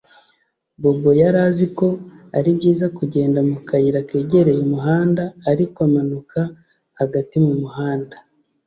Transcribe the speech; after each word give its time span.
Bobo 0.81 1.11
yari 1.21 1.39
azi 1.47 1.65
ko 1.77 1.87
ari 2.37 2.49
byiza 2.57 2.85
kugenda 2.97 3.39
mu 3.49 3.57
kayira 3.67 3.99
kegereye 4.09 4.59
umuhanda 4.67 5.23
ariko 5.51 5.77
amanuka 5.87 6.39
hagati 6.99 7.35
mu 7.45 7.53
muhanda 7.61 8.15